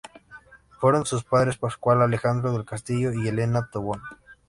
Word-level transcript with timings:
Fueron 0.79 1.05
sus 1.05 1.23
padres 1.23 1.57
Pascual 1.59 2.01
Alejandro 2.01 2.51
del 2.53 2.65
Castillo 2.65 3.13
y 3.13 3.27
Elena 3.27 3.69
Tobón. 3.71 4.01